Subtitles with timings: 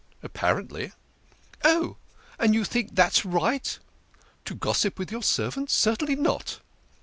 [0.23, 0.93] "Apparently.""
[1.63, 1.97] Oh!
[2.39, 3.77] and you think that's right!""
[4.45, 5.75] To gossip with your servants?
[5.75, 6.59] Certainly not."